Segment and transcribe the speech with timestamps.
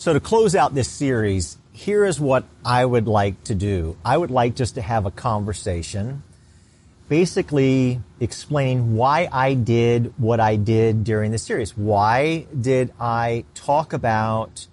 [0.00, 3.96] So to close out this series, here is what I would like to do.
[4.04, 6.22] I would like just to have a conversation,
[7.08, 11.76] basically explain why I did what I did during the series.
[11.76, 14.68] Why did I talk about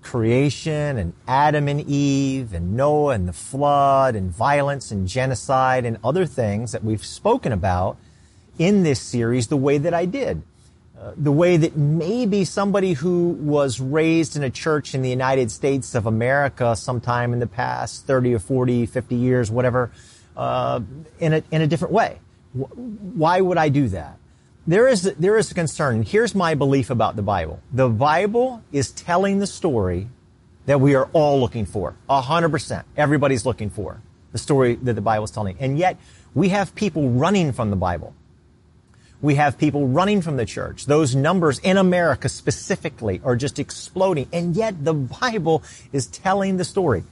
[0.00, 5.98] creation and Adam and Eve and Noah and the flood and violence and genocide and
[6.04, 7.96] other things that we've spoken about
[8.60, 10.44] in this series the way that I did?
[11.00, 15.48] Uh, the way that maybe somebody who was raised in a church in the United
[15.48, 19.92] States of America sometime in the past 30 or 40, 50 years, whatever,
[20.36, 20.80] uh,
[21.20, 22.18] in, a, in a different way.
[22.52, 24.18] Why would I do that?
[24.66, 26.02] There is, there is a concern.
[26.02, 27.60] Here's my belief about the Bible.
[27.72, 30.08] The Bible is telling the story
[30.66, 31.94] that we are all looking for.
[32.10, 32.86] A hundred percent.
[32.96, 35.56] Everybody's looking for the story that the Bible is telling.
[35.60, 35.96] And yet
[36.34, 38.14] we have people running from the Bible
[39.20, 40.86] we have people running from the church.
[40.86, 44.28] Those numbers in America specifically are just exploding.
[44.32, 47.02] And yet the Bible is telling the story.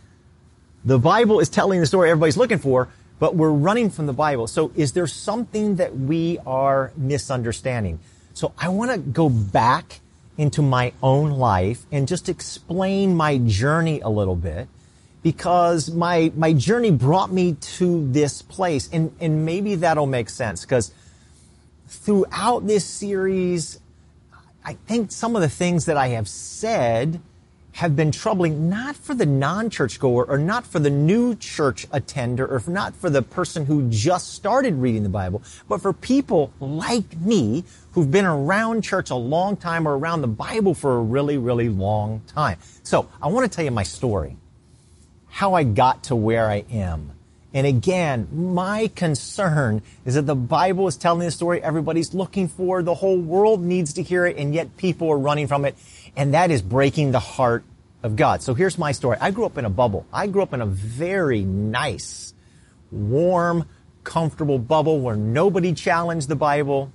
[0.85, 4.47] The Bible is telling the story everybody's looking for, but we're running from the Bible.
[4.47, 7.99] So is there something that we are misunderstanding?
[8.35, 10.01] So I want to go back
[10.39, 14.69] into my own life and just explain my journey a little bit
[15.23, 20.61] because my, my journey brought me to this place and, and maybe that'll make sense
[20.65, 20.93] because
[21.87, 23.81] throughout this series,
[24.65, 27.21] I think some of the things that I have said
[27.73, 32.47] have been troubling, not for the non-church goer or not for the new church attender
[32.47, 37.19] or not for the person who just started reading the Bible, but for people like
[37.19, 41.37] me who've been around church a long time or around the Bible for a really,
[41.37, 42.59] really long time.
[42.83, 44.39] So I want to tell you my story.
[45.29, 47.13] How I got to where I am.
[47.57, 52.83] And again, my concern is that the Bible is telling the story everybody's looking for.
[52.83, 55.75] The whole world needs to hear it, and yet people are running from it.
[56.17, 57.65] And that is breaking the heart
[58.03, 58.43] of God.
[58.43, 59.17] So here's my story.
[59.23, 60.05] I grew up in a bubble.
[60.13, 62.35] I grew up in a very nice,
[62.93, 63.67] warm,
[64.05, 66.93] comfortable bubble where nobody challenged the Bible.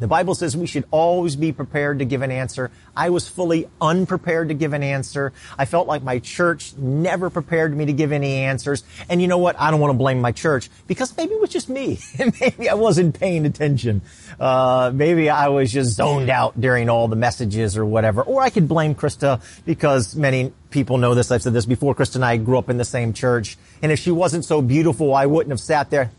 [0.00, 2.72] The Bible says we should always be prepared to give an answer.
[2.96, 5.32] I was fully unprepared to give an answer.
[5.56, 8.82] I felt like my church never prepared me to give any answers.
[9.08, 9.54] And you know what?
[9.58, 12.00] I don't want to blame my church because maybe it was just me.
[12.40, 14.02] maybe I wasn't paying attention.
[14.40, 18.22] Uh, maybe I was just zoned out during all the messages or whatever.
[18.22, 21.30] Or I could blame Krista because many people know this.
[21.30, 21.94] I've said this before.
[21.94, 23.56] Krista and I grew up in the same church.
[23.80, 26.10] And if she wasn't so beautiful, I wouldn't have sat there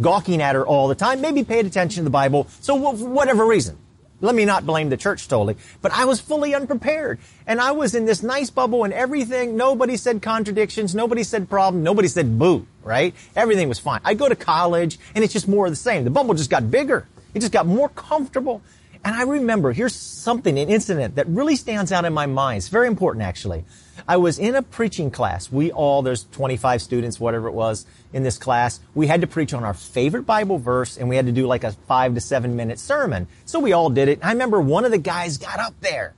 [0.00, 2.46] gawking at her all the time, maybe paid attention to the Bible.
[2.60, 3.78] So whatever reason.
[4.22, 7.18] Let me not blame the church totally, but I was fully unprepared.
[7.46, 11.82] And I was in this nice bubble and everything, nobody said contradictions, nobody said problem,
[11.82, 13.14] nobody said boo, right?
[13.34, 14.00] Everything was fine.
[14.04, 16.04] I go to college and it's just more of the same.
[16.04, 17.06] The bubble just got bigger.
[17.34, 18.62] It just got more comfortable.
[19.04, 22.58] And I remember, here's something, an incident that really stands out in my mind.
[22.58, 23.66] It's very important actually.
[24.08, 25.50] I was in a preaching class.
[25.50, 28.80] We all, there's 25 students, whatever it was, in this class.
[28.94, 31.64] We had to preach on our favorite Bible verse and we had to do like
[31.64, 33.26] a five to seven minute sermon.
[33.44, 34.20] So we all did it.
[34.22, 36.14] I remember one of the guys got up there.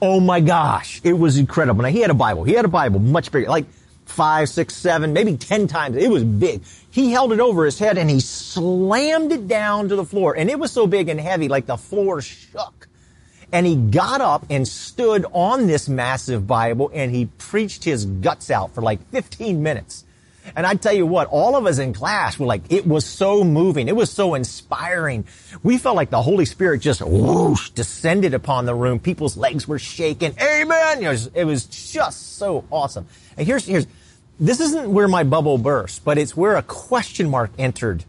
[0.00, 1.00] Oh my gosh.
[1.04, 1.82] It was incredible.
[1.82, 2.44] Now he had a Bible.
[2.44, 3.66] He had a Bible much bigger, like
[4.04, 5.96] five, six, seven, maybe ten times.
[5.96, 6.62] It was big.
[6.90, 10.36] He held it over his head and he slammed it down to the floor.
[10.36, 12.81] And it was so big and heavy, like the floor shook.
[13.52, 18.50] And he got up and stood on this massive Bible and he preached his guts
[18.50, 20.04] out for like 15 minutes.
[20.56, 23.44] And I tell you what, all of us in class were like, it was so
[23.44, 23.88] moving.
[23.88, 25.24] It was so inspiring.
[25.62, 28.98] We felt like the Holy Spirit just whoosh descended upon the room.
[28.98, 30.34] People's legs were shaking.
[30.40, 31.02] Amen.
[31.02, 33.06] It was, it was just so awesome.
[33.36, 33.86] And here's, here's,
[34.40, 38.04] this isn't where my bubble burst, but it's where a question mark entered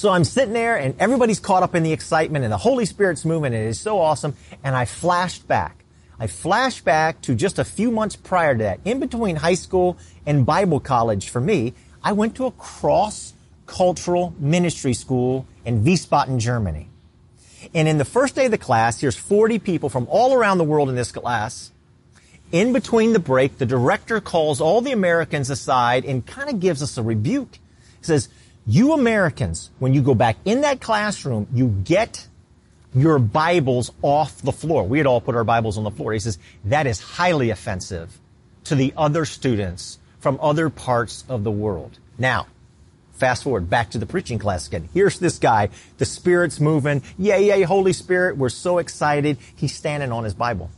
[0.00, 3.26] so I'm sitting there and everybody's caught up in the excitement and the Holy Spirit's
[3.26, 4.34] and it is so awesome.
[4.64, 5.84] And I flashed back.
[6.18, 8.80] I flashed back to just a few months prior to that.
[8.86, 13.34] In between high school and Bible college for me, I went to a cross
[13.66, 16.88] cultural ministry school in Wiesbaden, Germany.
[17.74, 20.64] And in the first day of the class, here's 40 people from all around the
[20.64, 21.72] world in this class.
[22.52, 26.82] In between the break, the director calls all the Americans aside and kind of gives
[26.82, 27.52] us a rebuke.
[27.98, 28.30] He says,
[28.66, 32.26] you Americans, when you go back in that classroom, you get
[32.94, 34.84] your Bibles off the floor.
[34.84, 36.12] We had all put our Bibles on the floor.
[36.12, 38.18] He says, that is highly offensive
[38.64, 41.98] to the other students from other parts of the world.
[42.18, 42.46] Now,
[43.14, 44.88] fast forward back to the preaching class again.
[44.92, 45.70] Here's this guy.
[45.98, 47.02] The Spirit's moving.
[47.18, 48.36] Yay, yay, Holy Spirit.
[48.36, 49.38] We're so excited.
[49.56, 50.70] He's standing on his Bible.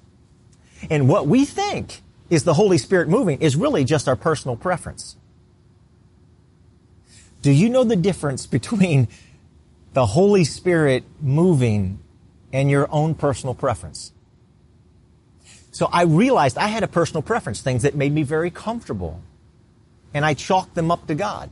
[0.90, 5.16] And what we think is the Holy Spirit moving is really just our personal preference.
[7.42, 9.08] Do you know the difference between
[9.92, 11.98] the Holy Spirit moving
[12.52, 14.12] and your own personal preference?
[15.72, 19.20] So I realized I had a personal preference, things that made me very comfortable.
[20.14, 21.50] And I chalked them up to God.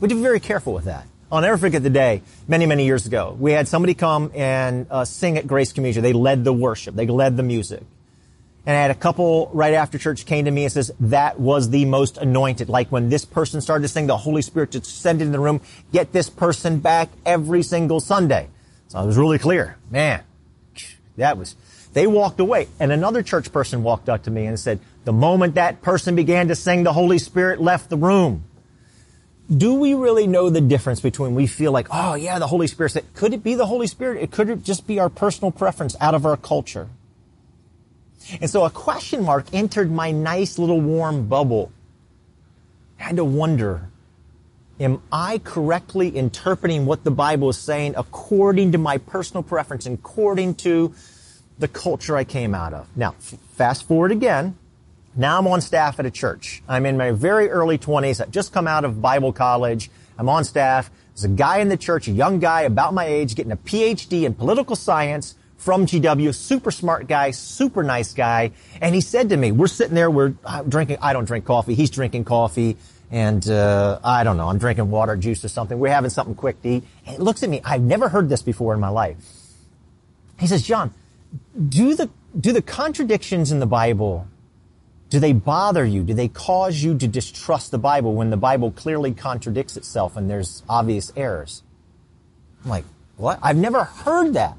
[0.00, 1.06] We have be very careful with that.
[1.30, 3.36] I'll never forget the day, many, many years ago.
[3.38, 6.00] We had somebody come and uh, sing at Grace Community.
[6.00, 6.94] They led the worship.
[6.94, 7.82] They led the music.
[8.66, 11.70] And I had a couple right after church came to me and says, that was
[11.70, 12.68] the most anointed.
[12.68, 15.60] Like when this person started to sing, the Holy Spirit descended in the room.
[15.92, 18.48] Get this person back every single Sunday.
[18.88, 19.76] So it was really clear.
[19.88, 20.22] Man,
[21.16, 21.54] that was,
[21.92, 22.66] they walked away.
[22.80, 26.48] And another church person walked up to me and said, the moment that person began
[26.48, 28.42] to sing, the Holy Spirit left the room
[29.54, 32.90] do we really know the difference between we feel like, oh yeah, the Holy Spirit
[32.90, 34.22] said, could it be the Holy Spirit?
[34.22, 36.88] It could just be our personal preference out of our culture.
[38.40, 41.72] And so a question mark entered my nice little warm bubble.
[42.98, 43.88] I had to wonder,
[44.80, 50.56] am I correctly interpreting what the Bible is saying according to my personal preference, according
[50.56, 50.94] to
[51.58, 52.88] the culture I came out of?
[52.96, 53.12] Now,
[53.54, 54.56] fast forward again.
[55.14, 56.62] Now I'm on staff at a church.
[56.68, 58.20] I'm in my very early 20s.
[58.20, 59.90] I've just come out of Bible college.
[60.18, 60.90] I'm on staff.
[61.14, 64.24] There's a guy in the church, a young guy about my age, getting a PhD
[64.24, 68.52] in political science from GW, super smart guy, super nice guy.
[68.80, 70.34] And he said to me, we're sitting there, we're
[70.68, 72.76] drinking, I don't drink coffee, he's drinking coffee,
[73.10, 75.78] and uh, I don't know, I'm drinking water, juice or something.
[75.78, 76.84] We're having something quick to eat.
[77.06, 79.16] And he looks at me, I've never heard this before in my life.
[80.38, 80.92] He says, John,
[81.68, 84.28] do the, do the contradictions in the Bible
[85.08, 86.02] do they bother you?
[86.02, 90.28] Do they cause you to distrust the Bible when the Bible clearly contradicts itself and
[90.28, 91.62] there's obvious errors?
[92.64, 92.84] I'm like,
[93.16, 93.38] what?
[93.42, 94.58] I've never heard that.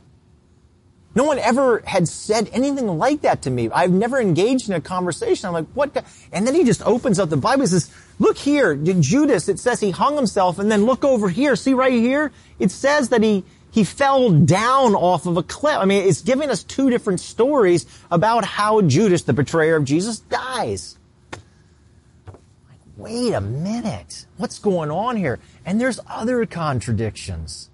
[1.17, 3.71] No one ever had said anything like that to me.
[3.71, 5.47] I've never engaged in a conversation.
[5.47, 6.05] I'm like, what?
[6.31, 9.79] And then he just opens up the Bible and says, look here, Judas, it says
[9.79, 11.55] he hung himself and then look over here.
[11.55, 12.31] See right here?
[12.59, 15.75] It says that he, he fell down off of a cliff.
[15.79, 20.19] I mean, it's giving us two different stories about how Judas, the betrayer of Jesus,
[20.19, 20.99] dies.
[21.31, 24.27] Like, wait a minute.
[24.37, 25.39] What's going on here?
[25.65, 27.71] And there's other contradictions,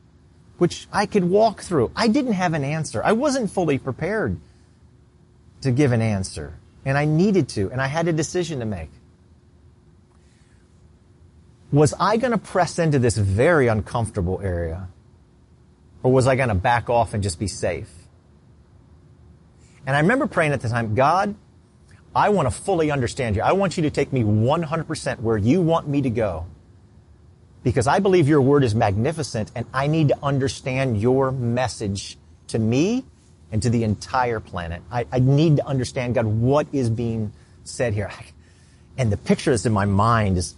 [0.58, 1.92] which I could walk through.
[1.96, 3.02] I didn't have an answer.
[3.04, 4.40] I wasn't fully prepared
[5.62, 6.54] to give an answer.
[6.86, 8.90] And I needed to, and I had a decision to make.
[11.72, 14.90] Was I going to press into this very uncomfortable area?
[16.04, 17.90] Or was I going to back off and just be safe?
[19.88, 21.36] And I remember praying at the time, God,
[22.16, 23.42] I want to fully understand you.
[23.42, 26.46] I want you to take me 100% where you want me to go.
[27.64, 32.18] Because I believe your word is magnificent and I need to understand your message
[32.48, 33.06] to me
[33.52, 34.82] and to the entire planet.
[34.92, 37.32] I, I need to understand, God, what is being
[37.64, 38.12] said here.
[38.96, 40.56] And the picture that's in my mind is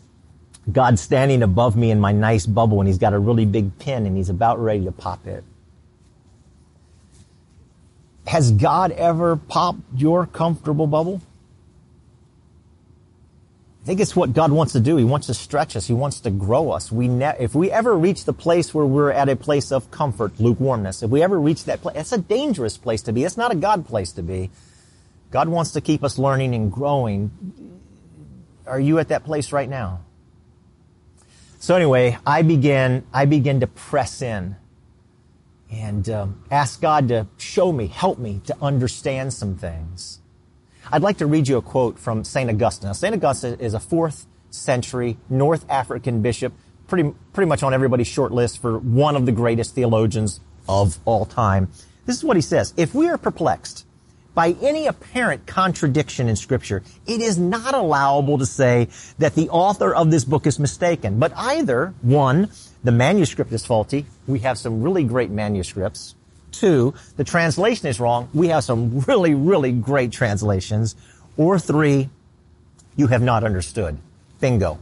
[0.69, 4.06] God standing above me in my nice bubble and he's got a really big pin
[4.06, 5.46] and he's about ready to pop it.
[8.28, 11.22] Has God ever popped your comfortable bubble?
[13.86, 14.98] I think it's what God wants to do.
[14.98, 15.86] He wants to stretch us.
[15.86, 16.92] He wants to grow us.
[16.92, 20.40] We ne- if we ever reach the place where we're at a place of comfort,
[20.40, 23.24] lukewarmness, if we ever reach that place, that's a dangerous place to be.
[23.24, 24.50] It's not a God place to be.
[25.30, 27.30] God wants to keep us learning and growing.
[28.66, 30.00] Are you at that place right now?
[31.60, 34.56] So anyway, I begin, I begin to press in
[35.72, 40.22] and um, ask God to show me, help me to understand some things.
[40.92, 42.50] I'd like to read you a quote from St.
[42.50, 42.88] Augustine.
[42.88, 43.15] Now, St.
[43.15, 46.54] Augustine is a fourth century North African bishop,
[46.88, 50.39] pretty, pretty much on everybody's short list for one of the greatest theologians
[50.70, 51.70] of all time.
[52.06, 52.74] This is what he says.
[52.77, 53.86] If we are perplexed
[54.36, 59.96] by any apparent contradiction in scripture, it is not allowable to say that the author
[59.96, 61.20] of this book is mistaken.
[61.20, 62.51] But either, one,
[62.84, 64.06] the manuscript is faulty.
[64.27, 66.15] We have some really great manuscripts.
[66.59, 68.29] Two, the translation is wrong.
[68.33, 70.95] We have some really, really great translations.
[71.38, 72.09] Or three,
[72.95, 73.97] you have not understood.
[74.39, 74.79] Bingo.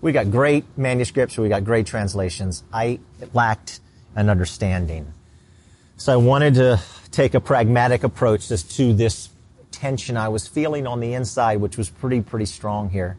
[0.00, 1.36] We got great manuscripts.
[1.36, 2.64] We got great translations.
[2.72, 3.00] I
[3.34, 3.80] lacked
[4.16, 5.12] an understanding.
[5.98, 9.28] So I wanted to take a pragmatic approach as to this
[9.70, 13.18] tension I was feeling on the inside, which was pretty, pretty strong here.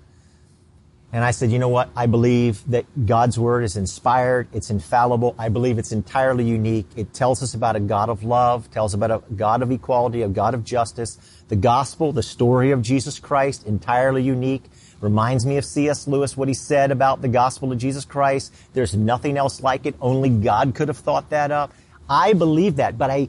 [1.13, 1.89] And I said, you know what?
[1.95, 4.47] I believe that God's word is inspired.
[4.53, 5.35] It's infallible.
[5.37, 6.87] I believe it's entirely unique.
[6.95, 10.29] It tells us about a God of love, tells about a God of equality, a
[10.29, 11.17] God of justice.
[11.49, 14.63] The gospel, the story of Jesus Christ, entirely unique.
[15.01, 16.07] Reminds me of C.S.
[16.07, 18.53] Lewis, what he said about the gospel of Jesus Christ.
[18.71, 19.95] There's nothing else like it.
[19.99, 21.73] Only God could have thought that up.
[22.09, 23.27] I believe that, but I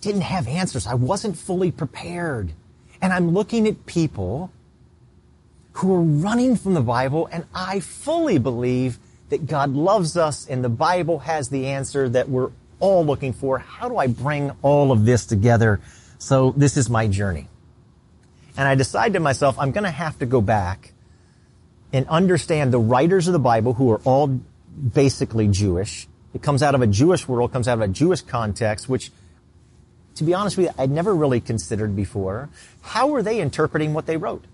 [0.00, 0.86] didn't have answers.
[0.86, 2.52] I wasn't fully prepared.
[3.02, 4.50] And I'm looking at people
[5.80, 8.98] who are running from the Bible, and I fully believe
[9.30, 13.58] that God loves us and the Bible has the answer that we're all looking for.
[13.58, 15.80] How do I bring all of this together
[16.20, 17.48] So this is my journey.
[18.56, 20.92] And I decided to myself, I'm going to have to go back
[21.92, 24.26] and understand the writers of the Bible who are all
[24.94, 26.06] basically Jewish.
[26.34, 29.10] It comes out of a Jewish world, comes out of a Jewish context, which,
[30.16, 32.50] to be honest with you, I'd never really considered before.
[32.82, 34.44] How were they interpreting what they wrote?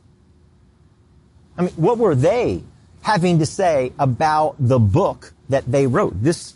[1.59, 2.63] I mean, what were they
[3.03, 6.23] having to say about the book that they wrote?
[6.23, 6.55] This,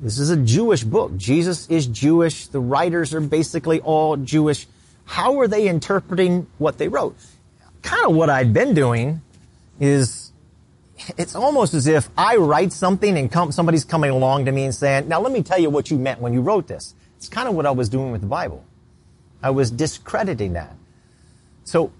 [0.00, 1.16] this is a Jewish book.
[1.16, 2.48] Jesus is Jewish.
[2.48, 4.66] The writers are basically all Jewish.
[5.04, 7.16] How are they interpreting what they wrote?
[7.82, 9.22] Kind of what I'd been doing
[9.80, 10.32] is
[11.18, 14.74] it's almost as if I write something and come, somebody's coming along to me and
[14.74, 16.94] saying, now let me tell you what you meant when you wrote this.
[17.16, 18.64] It's kind of what I was doing with the Bible.
[19.42, 20.74] I was discrediting that.
[21.64, 21.92] So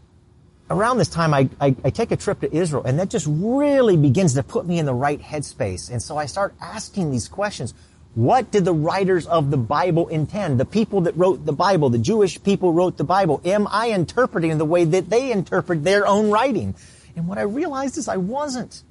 [0.71, 3.97] around this time, I, I, I, take a trip to Israel, and that just really
[3.97, 5.91] begins to put me in the right headspace.
[5.91, 7.75] And so I start asking these questions.
[8.15, 10.61] What did the writers of the Bible intend?
[10.61, 13.41] The people that wrote the Bible, the Jewish people wrote the Bible.
[13.45, 16.77] Am I interpreting the way that they interpret their own writing?
[17.17, 18.83] And what I realized is I wasn't.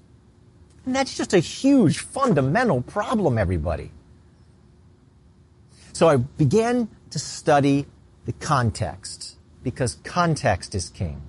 [0.85, 3.91] And that's just a huge fundamental problem, everybody.
[5.93, 7.85] So I began to study
[8.25, 11.21] the context because context is king.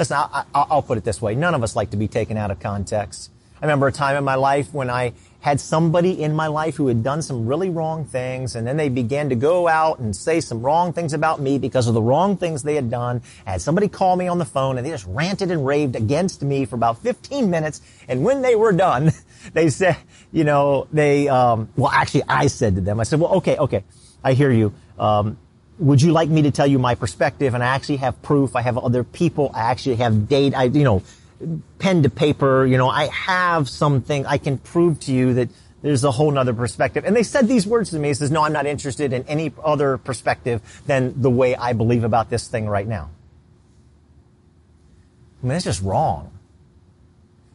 [0.00, 1.34] Listen, I, will put it this way.
[1.34, 3.30] None of us like to be taken out of context.
[3.60, 6.86] I remember a time in my life when I had somebody in my life who
[6.86, 10.40] had done some really wrong things and then they began to go out and say
[10.40, 13.20] some wrong things about me because of the wrong things they had done.
[13.46, 16.40] I had somebody call me on the phone and they just ranted and raved against
[16.40, 19.12] me for about 15 minutes and when they were done,
[19.52, 19.98] they said,
[20.32, 23.84] you know, they, um, well actually I said to them, I said, well okay, okay,
[24.24, 24.72] I hear you.
[24.98, 25.36] Um,
[25.80, 27.54] would you like me to tell you my perspective?
[27.54, 28.54] And I actually have proof.
[28.54, 29.50] I have other people.
[29.54, 30.54] I actually have date.
[30.54, 31.02] I, you know,
[31.78, 35.48] pen to paper, you know, I have something I can prove to you that
[35.82, 37.04] there's a whole nother perspective.
[37.04, 38.08] And they said these words to me.
[38.08, 42.04] He says, no, I'm not interested in any other perspective than the way I believe
[42.04, 43.10] about this thing right now.
[45.42, 46.30] I mean, that's just wrong.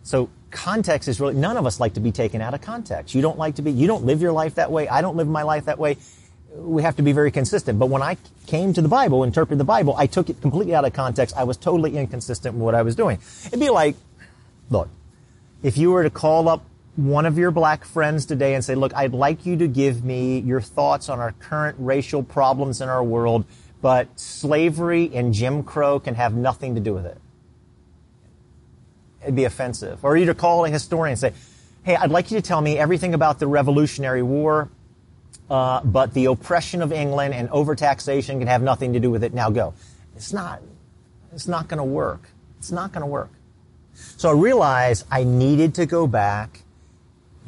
[0.01, 3.13] So context is really, none of us like to be taken out of context.
[3.13, 4.87] You don't like to be, you don't live your life that way.
[4.87, 5.97] I don't live my life that way
[6.57, 7.79] we have to be very consistent.
[7.79, 10.85] But when I came to the Bible, interpreted the Bible, I took it completely out
[10.85, 11.35] of context.
[11.37, 13.19] I was totally inconsistent with what I was doing.
[13.47, 13.95] It'd be like,
[14.69, 14.89] look,
[15.63, 16.63] if you were to call up
[16.95, 20.39] one of your black friends today and say, look, I'd like you to give me
[20.39, 23.45] your thoughts on our current racial problems in our world,
[23.81, 27.17] but slavery and Jim Crow can have nothing to do with it.
[29.21, 30.05] It'd be offensive.
[30.05, 31.33] Or you to call a historian and say,
[31.83, 34.69] hey, I'd like you to tell me everything about the Revolutionary War,
[35.49, 39.33] uh, but the oppression of England and overtaxation can have nothing to do with it.
[39.33, 39.73] Now go.
[40.15, 40.61] It's not.
[41.31, 42.29] It's not going to work.
[42.57, 43.31] It's not going to work.
[43.93, 46.61] So I realized I needed to go back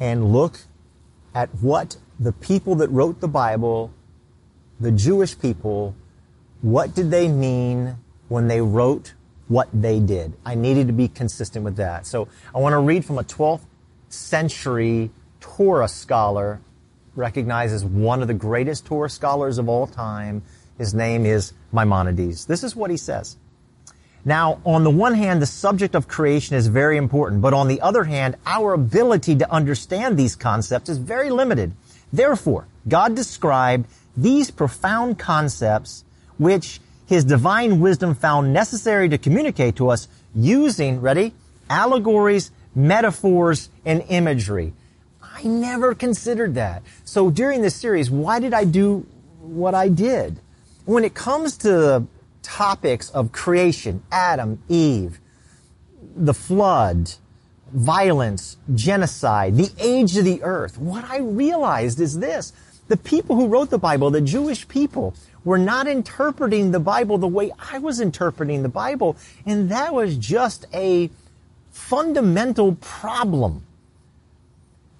[0.00, 0.60] and look
[1.34, 3.92] at what the people that wrote the Bible,
[4.80, 5.94] the Jewish people,
[6.62, 7.96] what did they mean
[8.28, 9.14] when they wrote
[9.48, 10.34] what they did?
[10.44, 12.06] I needed to be consistent with that.
[12.06, 13.64] So I want to read from a 12th
[14.08, 16.60] century Torah scholar
[17.18, 20.42] recognized as one of the greatest Torah scholars of all time.
[20.78, 22.46] His name is Maimonides.
[22.46, 23.36] This is what he says.
[24.24, 27.80] Now, on the one hand, the subject of creation is very important, but on the
[27.80, 31.72] other hand, our ability to understand these concepts is very limited.
[32.12, 36.04] Therefore, God described these profound concepts
[36.38, 41.32] which his divine wisdom found necessary to communicate to us using, ready,
[41.70, 44.72] allegories, metaphors, and imagery.
[45.38, 46.82] I never considered that.
[47.04, 49.06] So during this series, why did I do
[49.40, 50.40] what I did?
[50.84, 52.06] When it comes to the
[52.42, 55.20] topics of creation, Adam, Eve,
[56.16, 57.12] the flood,
[57.72, 62.52] violence, genocide, the age of the earth, what I realized is this.
[62.88, 65.14] The people who wrote the Bible, the Jewish people,
[65.44, 69.16] were not interpreting the Bible the way I was interpreting the Bible.
[69.46, 71.10] And that was just a
[71.70, 73.62] fundamental problem.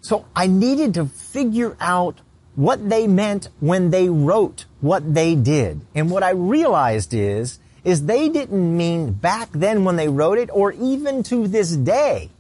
[0.00, 2.20] So I needed to figure out
[2.54, 5.80] what they meant when they wrote what they did.
[5.94, 10.50] And what I realized is, is they didn't mean back then when they wrote it
[10.52, 12.30] or even to this day.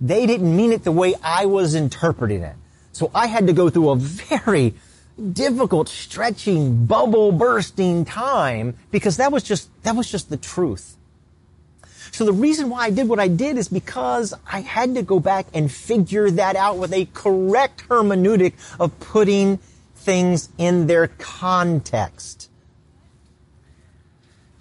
[0.00, 2.56] They didn't mean it the way I was interpreting it.
[2.90, 4.74] So I had to go through a very
[5.32, 10.96] difficult, stretching, bubble bursting time because that was just, that was just the truth.
[12.12, 15.18] So the reason why I did what I did is because I had to go
[15.18, 19.58] back and figure that out with a correct hermeneutic of putting
[19.96, 22.50] things in their context.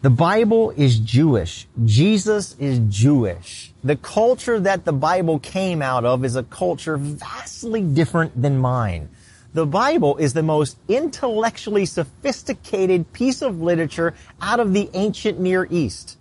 [0.01, 1.67] The Bible is Jewish.
[1.83, 3.73] Jesus is Jewish.
[3.83, 9.09] The culture that the Bible came out of is a culture vastly different than mine.
[9.53, 15.67] the Bible is the most intellectually sophisticated piece of literature out of the ancient Near
[15.69, 16.17] East.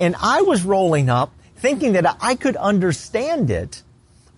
[0.00, 3.82] And I was rolling up thinking that I could understand it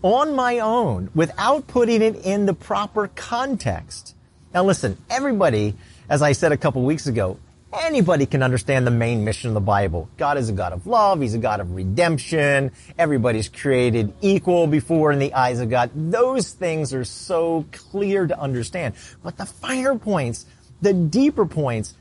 [0.02, 4.14] on my own without putting it in the proper context.
[4.54, 5.74] Now listen, everybody,
[6.08, 7.38] as I said a couple weeks ago,
[7.72, 10.08] Anybody can understand the main mission of the Bible.
[10.16, 11.20] God is a God of love.
[11.20, 12.72] He's a God of redemption.
[12.98, 15.90] Everybody's created equal before in the eyes of God.
[15.94, 18.96] Those things are so clear to understand.
[19.22, 20.46] But the finer points,
[20.82, 21.94] the deeper points,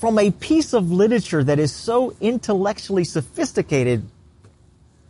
[0.00, 4.04] from a piece of literature that is so intellectually sophisticated,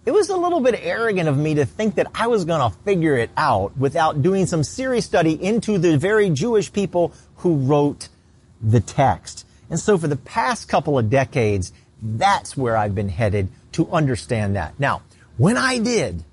[0.06, 2.76] it was a little bit arrogant of me to think that I was going to
[2.78, 8.08] figure it out without doing some serious study into the very Jewish people who wrote
[8.62, 9.46] the text.
[9.68, 14.56] And so for the past couple of decades, that's where I've been headed to understand
[14.56, 14.80] that.
[14.80, 15.02] Now,
[15.36, 16.24] when I did,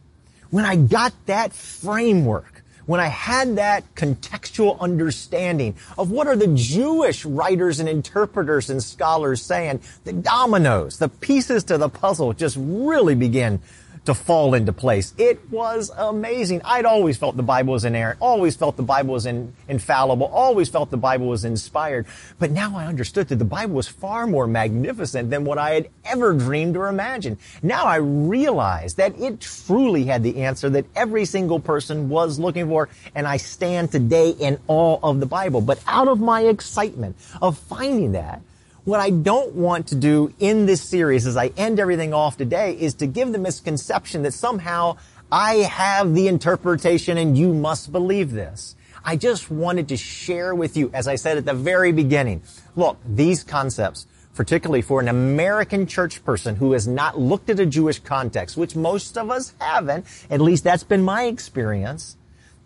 [0.49, 2.54] when I got that framework,
[2.85, 8.81] when I had that contextual understanding of what are the Jewish writers and interpreters and
[8.83, 13.59] scholars saying, the dominoes, the pieces to the puzzle just really begin
[14.05, 15.13] to fall into place.
[15.17, 16.61] It was amazing.
[16.63, 20.69] I'd always felt the Bible was inerrant, always felt the Bible was in, infallible, always
[20.69, 22.05] felt the Bible was inspired.
[22.39, 25.89] But now I understood that the Bible was far more magnificent than what I had
[26.05, 27.37] ever dreamed or imagined.
[27.63, 32.67] Now I realized that it truly had the answer that every single person was looking
[32.67, 35.61] for, and I stand today in awe of the Bible.
[35.61, 38.41] But out of my excitement of finding that,
[38.85, 42.77] what I don't want to do in this series as I end everything off today
[42.79, 44.97] is to give the misconception that somehow
[45.31, 48.75] I have the interpretation and you must believe this.
[49.03, 52.43] I just wanted to share with you, as I said at the very beginning,
[52.75, 57.65] look, these concepts, particularly for an American church person who has not looked at a
[57.65, 62.17] Jewish context, which most of us haven't, at least that's been my experience,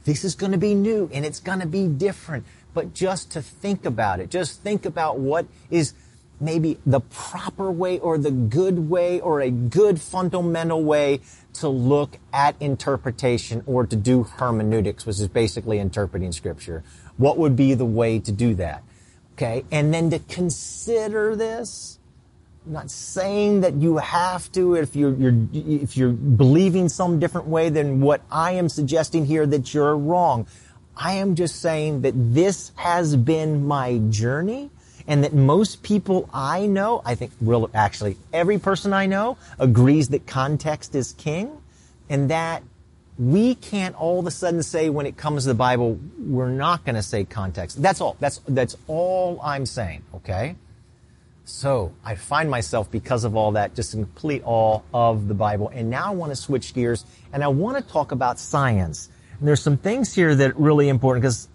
[0.04, 2.46] this is going to be new and it's going to be different.
[2.74, 5.94] But just to think about it, just think about what is
[6.40, 11.22] maybe the proper way or the good way or a good fundamental way
[11.54, 16.84] to look at interpretation or to do hermeneutics, which is basically interpreting scripture.
[17.18, 18.84] What would be the way to do that?
[19.34, 19.66] Okay.
[19.72, 22.00] And then to consider this.
[22.66, 27.48] I'm not saying that you have to if you're, you're, if you're believing some different
[27.48, 30.46] way than what I am suggesting here that you're wrong.
[30.96, 34.70] I am just saying that this has been my journey
[35.10, 40.10] and that most people I know, I think real, actually every person I know agrees
[40.10, 41.52] that context is king
[42.10, 42.64] and that
[43.18, 46.86] we can't all of a sudden say when it comes to the Bible, we're not
[46.86, 47.82] going to say context.
[47.82, 48.16] That's all.
[48.20, 50.04] That's, that's all I'm saying.
[50.16, 50.56] Okay.
[51.44, 55.70] So I find myself because of all that just in complete awe of the Bible.
[55.74, 59.10] And now I want to switch gears and I want to talk about science.
[59.40, 61.48] And there's some things here that are really important because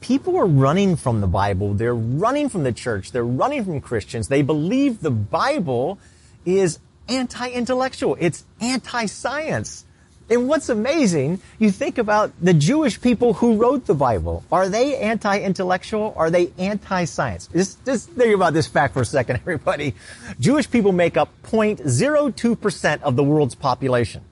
[0.00, 1.74] people are running from the Bible.
[1.74, 3.12] They're running from the church.
[3.12, 4.28] They're running from Christians.
[4.28, 5.98] They believe the Bible
[6.44, 8.16] is anti-intellectual.
[8.18, 9.84] It's anti-science.
[10.30, 14.44] And what's amazing, you think about the Jewish people who wrote the Bible.
[14.52, 16.14] Are they anti-intellectual?
[16.16, 17.48] Are they anti-science?
[17.48, 19.96] Just, just think about this fact for a second, everybody.
[20.38, 24.22] Jewish people make up 0.02% of the world's population.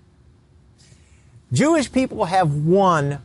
[1.53, 3.19] Jewish people have won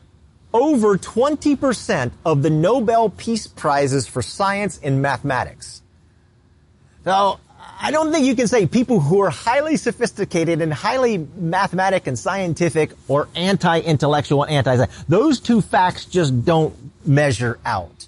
[0.53, 5.81] over 20% of the Nobel Peace Prizes for science and mathematics.
[7.05, 7.39] Now,
[7.81, 12.17] I don't think you can say people who are highly sophisticated and highly mathematic and
[12.17, 15.03] scientific or anti-intellectual and anti-science.
[15.09, 16.73] Those two facts just don't
[17.05, 18.07] measure out.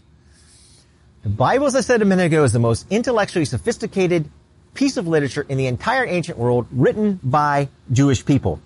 [1.24, 4.30] The Bible, as I said a minute ago, is the most intellectually sophisticated
[4.76, 8.62] piece of literature in the entire ancient world written by Jewish people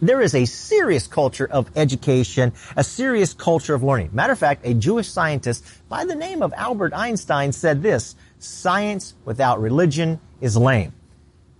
[0.00, 4.10] there is a serious culture of education, a serious culture of learning.
[4.12, 9.14] Matter of fact, a Jewish scientist by the name of Albert Einstein said this, science
[9.24, 10.92] without religion is lame.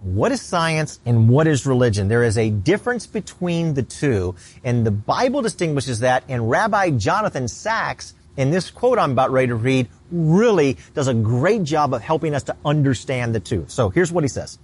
[0.02, 2.08] What is science and what is religion?
[2.08, 7.48] There is a difference between the two, and the Bible distinguishes that, and Rabbi Jonathan
[7.48, 12.00] Sacks, in this quote I'm about ready to read, really does a great job of
[12.00, 13.66] helping us to understand the two.
[13.68, 14.58] So here's what he says.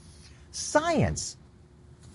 [0.53, 1.37] Science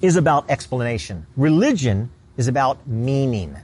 [0.02, 1.26] is about explanation.
[1.36, 3.56] Religion is about meaning.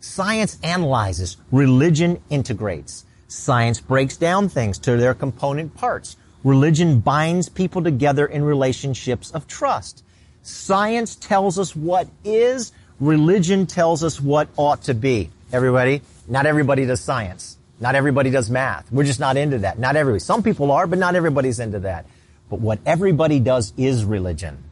[0.00, 1.36] Science analyzes.
[1.50, 3.04] Religion integrates.
[3.28, 6.16] Science breaks down things to their component parts.
[6.44, 10.04] Religion binds people together in relationships of trust.
[10.42, 12.70] Science tells us what is.
[13.00, 15.30] Religion tells us what ought to be.
[15.52, 17.56] Everybody, not everybody does science.
[17.80, 18.90] Not everybody does math.
[18.92, 19.78] We're just not into that.
[19.78, 20.20] Not everybody.
[20.20, 22.06] Some people are, but not everybody's into that.
[22.50, 24.62] But what everybody does is religion.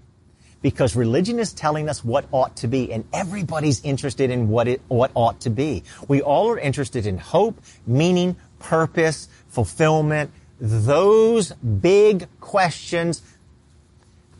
[0.62, 4.80] Because religion is telling us what ought to be and everybody's interested in what it
[4.88, 5.82] what ought to be.
[6.08, 13.20] We all are interested in hope, meaning, purpose, fulfillment, those big questions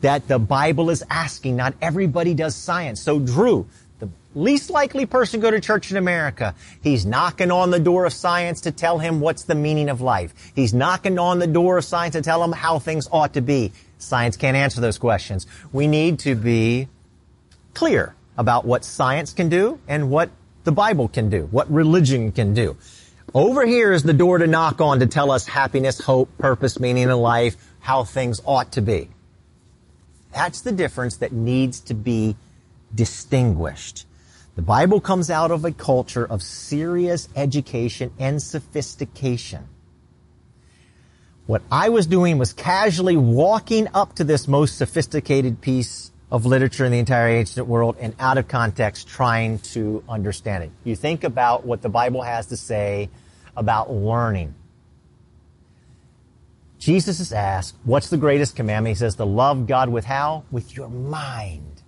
[0.01, 1.57] that the Bible is asking.
[1.57, 3.01] Not everybody does science.
[3.01, 3.67] So Drew,
[3.99, 8.05] the least likely person to go to church in America, he's knocking on the door
[8.05, 10.33] of science to tell him what's the meaning of life.
[10.55, 13.73] He's knocking on the door of science to tell him how things ought to be.
[14.03, 15.47] Science can't answer those questions.
[15.71, 16.87] We need to be
[17.73, 20.29] clear about what science can do and what
[20.63, 22.77] the Bible can do, what religion can do.
[23.33, 27.03] Over here is the door to knock on to tell us happiness, hope, purpose, meaning
[27.03, 29.09] in life, how things ought to be.
[30.33, 32.35] That's the difference that needs to be
[32.93, 34.05] distinguished.
[34.55, 39.67] The Bible comes out of a culture of serious education and sophistication.
[41.45, 46.85] What I was doing was casually walking up to this most sophisticated piece of literature
[46.85, 50.71] in the entire ancient world and out of context trying to understand it.
[50.85, 53.09] You think about what the Bible has to say
[53.57, 54.55] about learning.
[56.79, 58.95] Jesus is asked, what's the greatest commandment?
[58.95, 60.45] He says to love God with how?
[60.49, 61.81] With your mind.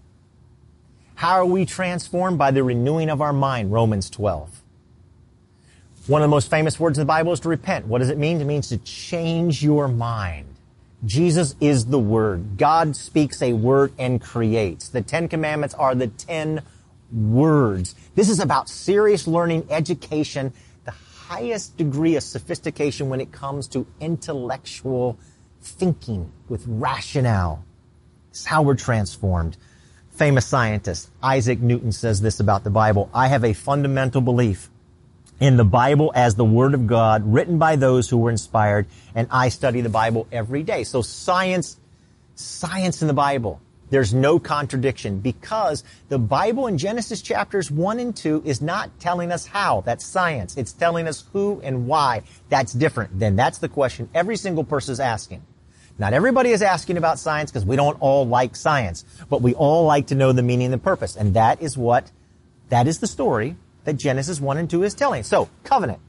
[1.16, 2.38] How are we transformed?
[2.38, 4.62] By the renewing of our mind, Romans 12.
[6.08, 7.88] One of the most famous words in the Bible is to repent.
[7.88, 8.40] What does it mean?
[8.40, 10.46] It means to change your mind.
[11.04, 12.58] Jesus is the Word.
[12.58, 14.90] God speaks a word and creates.
[14.90, 16.62] The Ten Commandments are the ten
[17.12, 17.96] words.
[18.14, 23.88] This is about serious learning, education, the highest degree of sophistication when it comes to
[24.00, 25.18] intellectual
[25.62, 27.66] thinking with rationale.
[28.30, 29.58] It's how we're transformed.
[30.12, 33.10] Famous scientist Isaac Newton says this about the Bible.
[33.14, 34.70] I have a fundamental belief
[35.40, 39.28] in the Bible as the Word of God, written by those who were inspired, and
[39.32, 40.84] I study the Bible every day.
[40.84, 41.78] So science,
[42.36, 43.62] science in the Bible.
[43.90, 49.32] There's no contradiction because the Bible in Genesis chapters 1 and 2 is not telling
[49.32, 49.82] us how.
[49.82, 50.58] That's science.
[50.58, 52.24] It's telling us who and why.
[52.50, 53.20] That's different.
[53.20, 55.44] Then that's the question every single person is asking.
[55.98, 59.86] Not everybody is asking about science because we don't all like science, but we all
[59.86, 61.16] like to know the meaning and the purpose.
[61.16, 62.12] And that is what,
[62.70, 65.24] that is the story that Genesis 1 and 2 is telling.
[65.24, 66.00] So, covenant.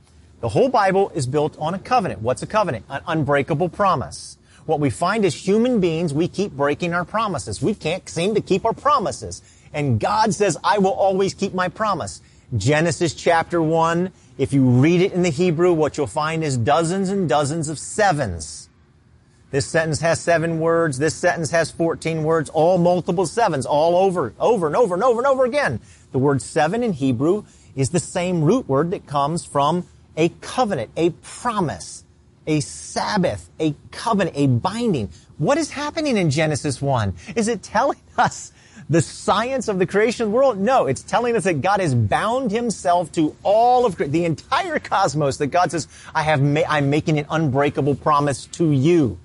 [0.40, 2.20] The whole Bible is built on a covenant.
[2.20, 2.84] What's a covenant?
[2.90, 4.36] An unbreakable promise.
[4.66, 7.62] What we find is human beings, we keep breaking our promises.
[7.62, 9.42] We can't seem to keep our promises.
[9.72, 12.20] And God says, I will always keep my promise.
[12.56, 17.08] Genesis chapter 1, if you read it in the Hebrew, what you'll find is dozens
[17.08, 18.68] and dozens of sevens.
[19.52, 20.98] This sentence has seven words.
[20.98, 25.20] This sentence has 14 words, all multiple sevens, all over, over and over and over
[25.20, 25.80] and over again.
[26.12, 27.44] The word seven in Hebrew
[27.76, 29.86] is the same root word that comes from
[30.16, 32.04] a covenant, a promise,
[32.46, 35.10] a Sabbath, a covenant, a binding.
[35.38, 37.14] What is happening in Genesis 1?
[37.36, 38.52] Is it telling us
[38.88, 40.58] the science of the creation of the world?
[40.58, 45.36] No, it's telling us that God has bound himself to all of the entire cosmos
[45.36, 49.18] that God says, I have ma- I'm making an unbreakable promise to you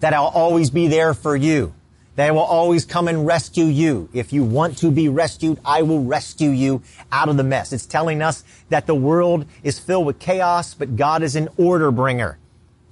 [0.00, 1.72] that I'll always be there for you.
[2.16, 4.08] They will always come and rescue you.
[4.14, 7.72] If you want to be rescued, I will rescue you out of the mess.
[7.72, 11.90] It's telling us that the world is filled with chaos, but God is an order
[11.90, 12.38] bringer.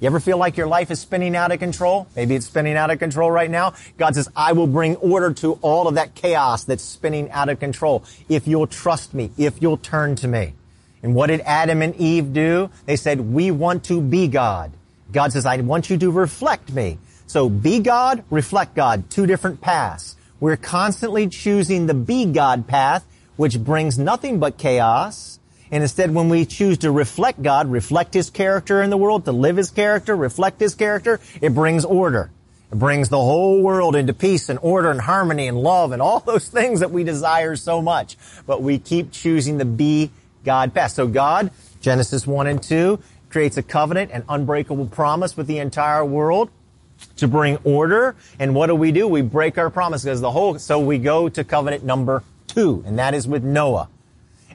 [0.00, 2.06] You ever feel like your life is spinning out of control?
[2.14, 3.72] Maybe it's spinning out of control right now.
[3.96, 7.58] God says, I will bring order to all of that chaos that's spinning out of
[7.58, 8.04] control.
[8.28, 10.52] If you'll trust me, if you'll turn to me.
[11.02, 12.70] And what did Adam and Eve do?
[12.84, 14.72] They said, we want to be God.
[15.12, 16.98] God says, I want you to reflect me.
[17.34, 20.14] So be God, reflect God, two different paths.
[20.38, 25.40] We're constantly choosing the be God path, which brings nothing but chaos.
[25.72, 29.32] And instead, when we choose to reflect God, reflect His character in the world, to
[29.32, 32.30] live His character, reflect His character, it brings order.
[32.70, 36.20] It brings the whole world into peace and order and harmony and love and all
[36.24, 38.16] those things that we desire so much.
[38.46, 40.12] But we keep choosing the be
[40.44, 40.92] God path.
[40.92, 46.04] So God, Genesis 1 and 2, creates a covenant, an unbreakable promise with the entire
[46.04, 46.48] world
[47.16, 48.16] to bring order.
[48.38, 49.06] And what do we do?
[49.06, 52.98] We break our promise because the whole, so we go to covenant number two, and
[52.98, 53.88] that is with Noah.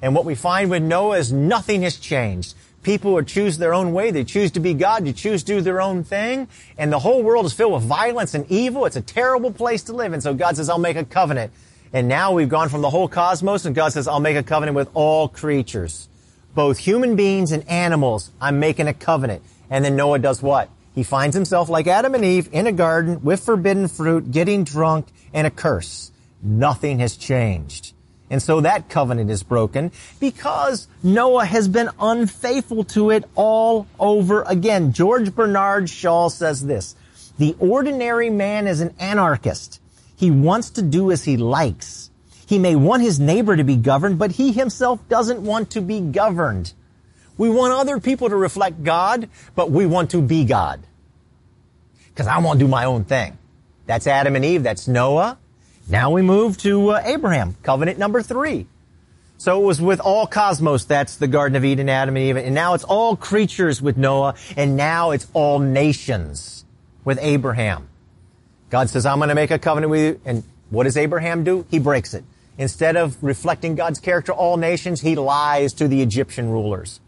[0.02, 2.56] And what we find with Noah is nothing has changed.
[2.84, 4.12] People would choose their own way.
[4.12, 5.06] They choose to be God.
[5.06, 6.48] They choose to do their own thing.
[6.78, 8.86] And the whole world is filled with violence and evil.
[8.86, 10.14] It's a terrible place to live.
[10.14, 11.52] And so God says, I'll make a covenant.
[11.92, 14.76] And now we've gone from the whole cosmos and God says, I'll make a covenant
[14.76, 16.08] with all creatures.
[16.56, 18.32] Both human beings and animals.
[18.40, 19.44] I'm making a covenant.
[19.70, 20.70] And then Noah does what?
[20.96, 25.08] He finds himself like Adam and Eve in a garden with forbidden fruit, getting drunk,
[25.34, 26.12] and a curse.
[26.42, 27.94] Nothing has changed.
[28.30, 34.44] And so that covenant is broken because Noah has been unfaithful to it all over
[34.44, 34.94] again.
[34.94, 36.96] George Bernard Shaw says this,
[37.40, 39.80] the ordinary man is an anarchist.
[40.18, 42.12] He wants to do as he likes.
[42.46, 46.02] He may want his neighbor to be governed, but he himself doesn't want to be
[46.02, 46.74] governed.
[47.40, 50.82] We want other people to reflect God, but we want to be God.
[52.10, 53.38] Because I want to do my own thing.
[53.86, 54.62] That's Adam and Eve.
[54.62, 55.38] That's Noah.
[55.88, 58.68] Now we move to uh, Abraham, covenant number three.
[59.38, 62.54] So it was with all cosmos, that's the Garden of Eden, Adam and Eve, and
[62.54, 66.66] now it's all creatures with Noah, and now it's all nations
[67.06, 67.88] with Abraham.
[68.70, 71.66] God says, I'm going to make a covenant with you, and what does Abraham do?
[71.72, 72.26] He breaks it.
[72.58, 77.00] Instead of reflecting God's character, all nations, he lies to the Egyptian rulers.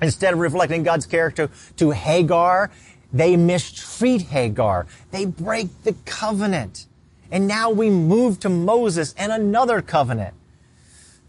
[0.00, 2.70] Instead of reflecting God's character to Hagar,
[3.12, 4.86] they mistreat Hagar.
[5.10, 6.86] They break the covenant.
[7.30, 10.34] And now we move to Moses and another covenant.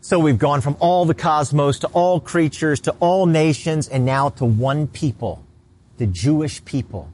[0.01, 4.29] So we've gone from all the cosmos to all creatures to all nations and now
[4.29, 5.43] to one people,
[5.97, 7.11] the Jewish people.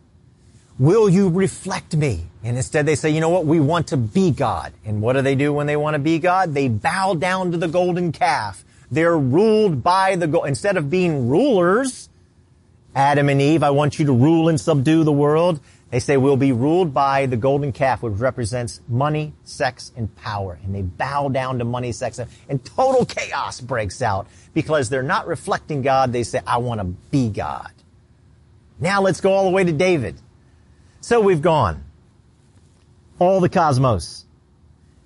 [0.78, 2.26] Will you reflect me?
[2.44, 3.46] And instead they say, you know what?
[3.46, 4.74] We want to be God.
[4.84, 6.54] And what do they do when they want to be God?
[6.54, 8.66] They bow down to the golden calf.
[8.92, 12.10] They're ruled by the, go- instead of being rulers,
[12.94, 15.62] Adam and Eve, I want you to rule and subdue the world.
[15.92, 20.60] They say we'll be ruled by the golden calf, which represents money, sex, and power.
[20.64, 25.28] And they bow down to money, sex, and total chaos breaks out because they're not
[25.28, 26.12] reflecting God.
[26.12, 27.72] They say, I want to be God.
[28.80, 30.16] Now let's go all the way to David.
[31.02, 31.84] So we've gone
[33.20, 34.26] all the cosmos.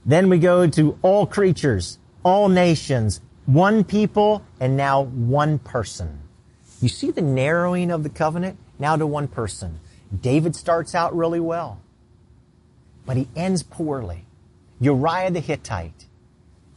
[0.05, 6.19] Then we go to all creatures, all nations, one people, and now one person.
[6.81, 8.57] You see the narrowing of the covenant?
[8.79, 9.79] Now to one person.
[10.21, 11.79] David starts out really well,
[13.05, 14.25] but he ends poorly.
[14.79, 16.05] Uriah the Hittite,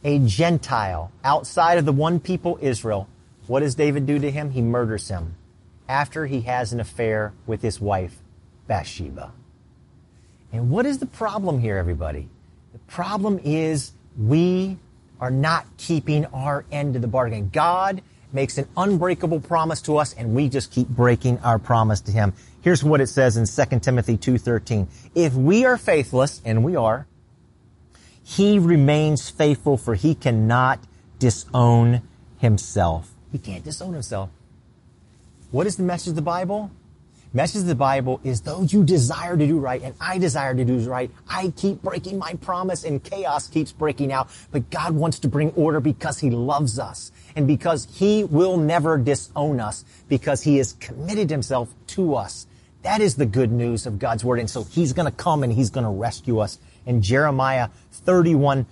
[0.03, 3.07] a Gentile outside of the one people Israel,
[3.47, 4.51] what does David do to him?
[4.51, 5.35] He murders him
[5.87, 8.17] after he has an affair with his wife,
[8.67, 9.33] Bathsheba.
[10.53, 12.29] And what is the problem here, everybody?
[12.73, 14.77] The problem is we
[15.19, 17.49] are not keeping our end of the bargain.
[17.51, 18.01] God
[18.31, 22.33] makes an unbreakable promise to us and we just keep breaking our promise to him.
[22.61, 24.87] Here's what it says in 2 Timothy 2:13.
[25.15, 27.07] If we are faithless, and we are,
[28.23, 30.79] he remains faithful for he cannot
[31.19, 32.01] disown
[32.37, 33.11] himself.
[33.31, 34.29] He can't disown himself.
[35.51, 36.71] What is the message of the Bible?
[37.31, 40.65] Message of the Bible is though you desire to do right and I desire to
[40.65, 44.29] do right, I keep breaking my promise and chaos keeps breaking out.
[44.49, 48.97] But God wants to bring order because He loves us and because He will never
[48.97, 52.47] disown us because He has committed Himself to us.
[52.81, 54.39] That is the good news of God's Word.
[54.39, 56.57] And so He's going to come and He's going to rescue us.
[56.87, 58.65] And Jeremiah 31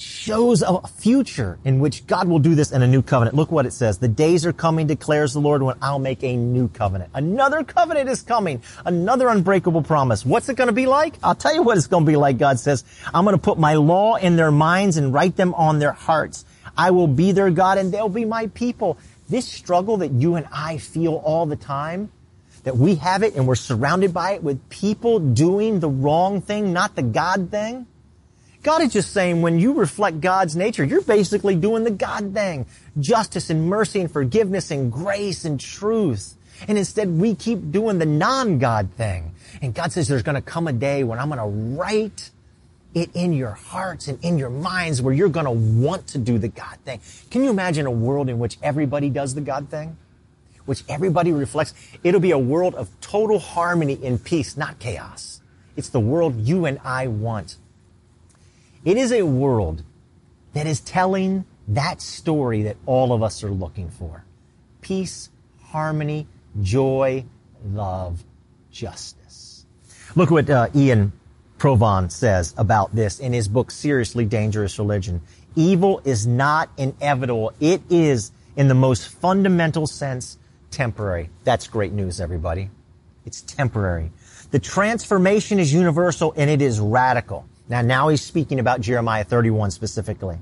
[0.00, 3.36] shows a future in which God will do this in a new covenant.
[3.36, 3.98] Look what it says.
[3.98, 7.10] The days are coming, declares the Lord, when I'll make a new covenant.
[7.14, 8.62] Another covenant is coming.
[8.84, 10.24] Another unbreakable promise.
[10.24, 11.14] What's it going to be like?
[11.22, 12.84] I'll tell you what it's going to be like, God says.
[13.14, 16.44] I'm going to put my law in their minds and write them on their hearts.
[16.76, 18.98] I will be their God and they'll be my people.
[19.28, 22.12] This struggle that you and I feel all the time,
[22.64, 26.72] that we have it and we're surrounded by it with people doing the wrong thing,
[26.72, 27.86] not the God thing.
[28.66, 32.66] God is just saying when you reflect God's nature, you're basically doing the God thing.
[32.98, 36.34] Justice and mercy and forgiveness and grace and truth.
[36.66, 39.36] And instead we keep doing the non-God thing.
[39.62, 42.30] And God says there's to come a day when I'm to write
[42.92, 46.48] it in your hearts and in your minds where you're to want to do the
[46.48, 47.00] God thing.
[47.30, 49.96] Can you imagine a world in which everybody does the God thing?
[50.64, 51.72] Which everybody reflects?
[52.02, 55.40] It'll be a world of total harmony and peace, not chaos.
[55.76, 57.58] It's the world you and I want.
[58.86, 59.82] It is a world
[60.52, 64.24] that is telling that story that all of us are looking for.
[64.80, 65.28] Peace,
[65.60, 66.28] harmony,
[66.62, 67.24] joy,
[67.72, 68.22] love,
[68.70, 69.66] justice.
[70.14, 71.12] Look what uh, Iain
[71.58, 75.20] Provan says about this in his book, Seriously Dangerous Religion.
[75.56, 77.52] Evil is not inevitable.
[77.58, 80.38] It is, in the most fundamental sense,
[80.70, 81.30] temporary.
[81.42, 82.70] That's great news, everybody.
[83.24, 84.12] It's temporary.
[84.52, 87.48] The transformation is universal and it is radical.
[87.68, 90.38] Now, now he's speaking about Jeremiah 31 specifically.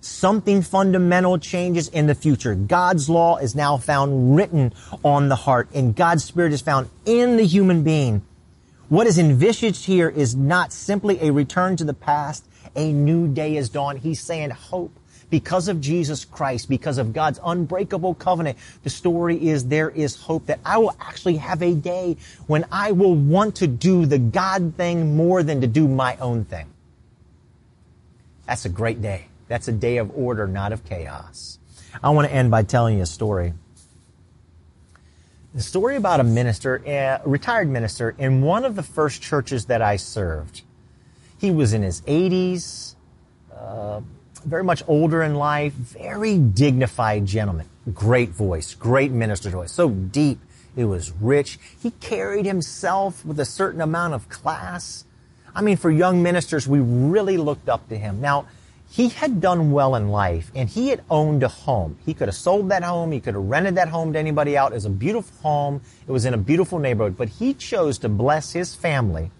[0.00, 2.54] Something fundamental changes in the future.
[2.54, 4.72] God's law is now found written
[5.04, 8.22] on the heart and God's spirit is found in the human being.
[8.88, 12.46] What is envisaged here is not simply a return to the past.
[12.74, 14.00] A new day is dawned.
[14.00, 14.98] He's saying hope
[15.30, 20.46] because of Jesus Christ, because of God's unbreakable covenant, the story is there is hope
[20.46, 22.16] that I will actually have a day
[22.46, 26.44] when I will want to do the God thing more than to do my own
[26.44, 26.66] thing.
[28.46, 29.26] That's a great day.
[29.46, 31.58] That's a day of order, not of chaos.
[32.02, 33.52] I want to end by telling you a story.
[35.54, 39.82] The story about a minister, a retired minister in one of the first churches that
[39.82, 40.62] I served.
[41.38, 42.94] He was in his 80s,
[43.52, 44.00] uh,
[44.44, 47.66] very much older in life, very dignified gentleman.
[47.94, 50.38] Great voice, great minister voice, so deep.
[50.76, 51.58] It was rich.
[51.82, 55.04] He carried himself with a certain amount of class.
[55.54, 58.20] I mean, for young ministers, we really looked up to him.
[58.20, 58.46] Now,
[58.90, 61.96] he had done well in life and he had owned a home.
[62.04, 63.12] He could have sold that home.
[63.12, 64.72] He could have rented that home to anybody out.
[64.72, 65.80] It was a beautiful home.
[66.08, 69.30] It was in a beautiful neighborhood, but he chose to bless his family,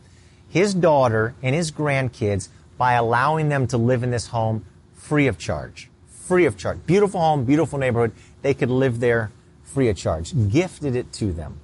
[0.49, 4.65] his daughter and his grandkids by allowing them to live in this home
[5.11, 5.91] free of charge.
[6.07, 6.79] Free of charge.
[6.87, 8.13] Beautiful home, beautiful neighborhood.
[8.43, 9.33] They could live there
[9.65, 10.33] free of charge.
[10.49, 11.59] Gifted it to them.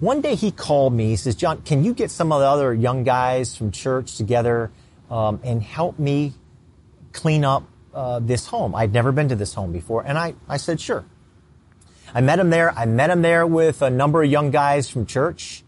[0.00, 1.08] One day he called me.
[1.08, 4.70] He says, John, can you get some of the other young guys from church together
[5.10, 6.32] um, and help me
[7.12, 8.74] clean up uh, this home.
[8.74, 11.04] I'd never been to this home before, and I, I said, sure.
[12.14, 12.72] I met him there.
[12.72, 15.62] I met him there with a number of young guys from church.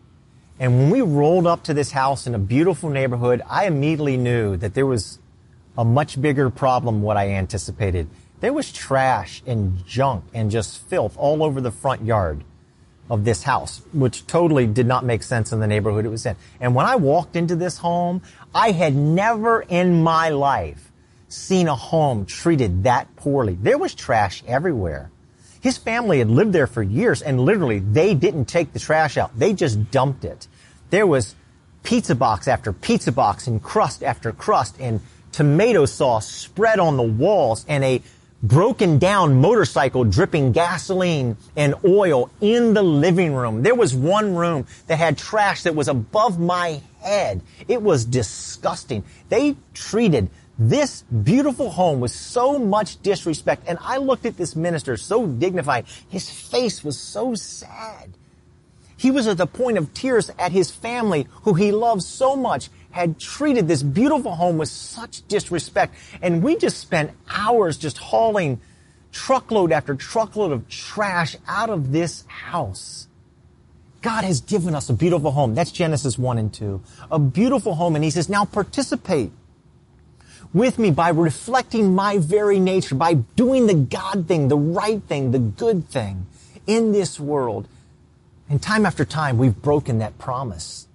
[0.58, 4.56] And when we rolled up to this house in a beautiful neighborhood, I immediately knew
[4.56, 5.18] that there was
[5.76, 8.08] a much bigger problem what I anticipated.
[8.40, 12.44] There was trash and junk and just filth all over the front yard
[13.10, 16.36] of this house, which totally did not make sense in the neighborhood it was in.
[16.60, 18.22] And when I walked into this home,
[18.54, 20.90] I had never in my life
[21.28, 23.58] seen a home treated that poorly.
[23.60, 25.10] There was trash everywhere.
[25.60, 29.36] His family had lived there for years and literally they didn't take the trash out.
[29.38, 30.46] They just dumped it.
[30.90, 31.34] There was
[31.82, 35.00] pizza box after pizza box and crust after crust and
[35.34, 38.00] tomato sauce spread on the walls and a
[38.40, 43.62] broken down motorcycle dripping gasoline and oil in the living room.
[43.62, 47.40] There was one room that had trash that was above my head.
[47.66, 49.02] It was disgusting.
[49.28, 53.64] They treated this beautiful home with so much disrespect.
[53.66, 55.86] And I looked at this minister so dignified.
[56.08, 58.10] His face was so sad.
[58.96, 62.68] He was at the point of tears at his family who he loved so much
[62.94, 65.96] had treated this beautiful home with such disrespect.
[66.22, 68.60] And we just spent hours just hauling
[69.10, 73.08] truckload after truckload of trash out of this house.
[74.00, 75.56] God has given us a beautiful home.
[75.56, 76.80] That's Genesis 1 and 2.
[77.10, 77.96] A beautiful home.
[77.96, 79.32] And he says, now participate
[80.52, 85.32] with me by reflecting my very nature, by doing the God thing, the right thing,
[85.32, 86.26] the good thing
[86.64, 87.66] in this world.
[88.48, 90.86] And time after time, we've broken that promise.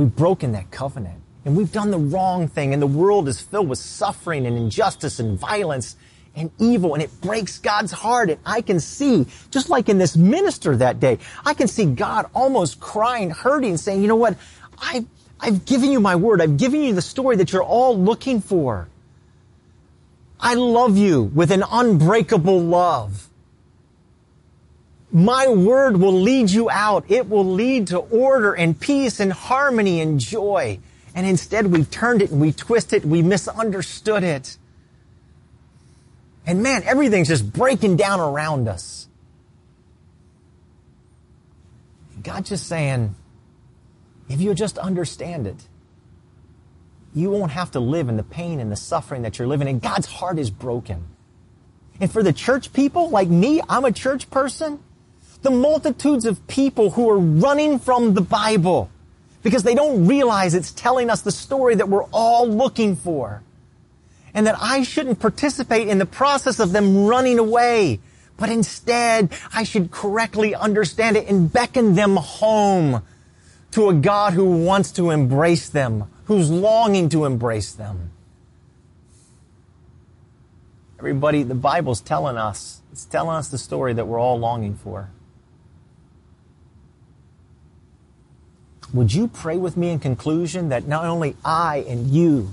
[0.00, 3.68] We've broken that covenant and we've done the wrong thing and the world is filled
[3.68, 5.94] with suffering and injustice and violence
[6.34, 8.30] and evil and it breaks God's heart.
[8.30, 12.30] And I can see, just like in this minister that day, I can see God
[12.32, 14.38] almost crying, hurting, saying, you know what?
[14.78, 15.04] I've
[15.38, 16.40] I've given you my word.
[16.40, 18.88] I've given you the story that you're all looking for.
[20.40, 23.28] I love you with an unbreakable love.
[25.12, 27.04] My word will lead you out.
[27.08, 30.78] It will lead to order and peace and harmony and joy.
[31.14, 34.56] And instead we've turned it and we twisted it we misunderstood it.
[36.46, 39.08] And man, everything's just breaking down around us.
[42.22, 43.14] God just saying,
[44.28, 45.56] if you just understand it,
[47.14, 49.80] you won't have to live in the pain and the suffering that you're living in.
[49.80, 51.04] God's heart is broken.
[51.98, 54.78] And for the church people like me, I'm a church person,
[55.42, 58.90] the multitudes of people who are running from the Bible
[59.42, 63.42] because they don't realize it's telling us the story that we're all looking for.
[64.32, 68.00] And that I shouldn't participate in the process of them running away,
[68.36, 73.02] but instead I should correctly understand it and beckon them home
[73.72, 78.10] to a God who wants to embrace them, who's longing to embrace them.
[80.98, 85.08] Everybody, the Bible's telling us, it's telling us the story that we're all longing for.
[88.92, 92.50] Would you pray with me in conclusion that not only I and you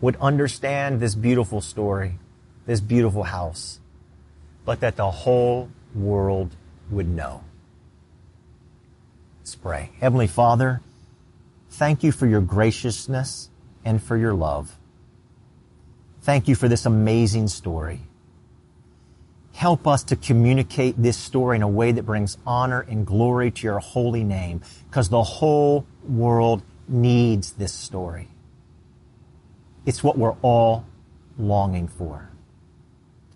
[0.00, 2.14] would understand this beautiful story,
[2.66, 3.78] this beautiful house,
[4.64, 6.56] but that the whole world
[6.90, 7.44] would know?
[9.40, 9.90] Let's pray.
[10.00, 10.80] Heavenly Father,
[11.70, 13.50] thank you for your graciousness
[13.84, 14.76] and for your love.
[16.22, 18.00] Thank you for this amazing story.
[19.60, 23.66] Help us to communicate this story in a way that brings honor and glory to
[23.66, 28.28] your holy name because the whole world needs this story.
[29.84, 30.86] It's what we're all
[31.36, 32.30] longing for.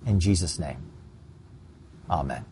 [0.07, 0.91] In Jesus' name,
[2.09, 2.47] amen.